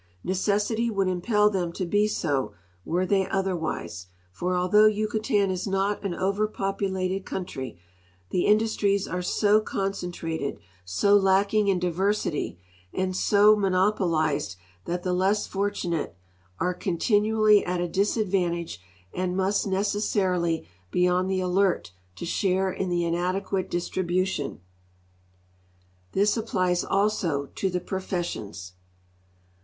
[0.23, 6.17] Necessity would impel them to be so were they otherwise, for although Yucatan is notan
[6.17, 7.77] over poi>ulated coun try
[8.31, 12.57] the industries are so concentrated, s(j lacking in diversity,
[12.91, 16.17] and so nio nopolizeil that the less fortunate
[16.59, 18.79] are continually at a disadvantage
[19.13, 21.39] and must necessarily be on tin?
[21.41, 24.61] alert to share in the inadeipiate distribution.
[26.13, 28.71] This applies also t<j the i>rofessions.